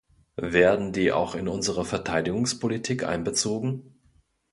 Werden 0.41 0.93
die 0.93 1.11
auch 1.11 1.35
in 1.35 1.47
unsere 1.47 1.85
Verteidigungspolitik 1.85 3.03
einbezogen? 3.03 3.99